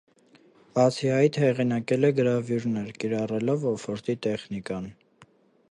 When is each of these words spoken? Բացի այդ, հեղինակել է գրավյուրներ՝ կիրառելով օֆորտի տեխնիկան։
Բացի 0.77 1.11
այդ, 1.17 1.37
հեղինակել 1.43 2.09
է 2.09 2.11
գրավյուրներ՝ 2.21 2.91
կիրառելով 3.05 3.69
օֆորտի 3.75 4.17
տեխնիկան։ 4.27 4.91